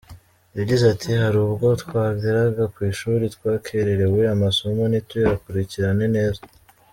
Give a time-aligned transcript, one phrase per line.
[0.57, 6.41] Yagize ati “Hari ubwo twageraga ku ishuri twakererewe amasomo ntituyakurikirane neza.